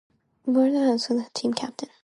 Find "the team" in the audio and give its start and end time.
1.25-1.53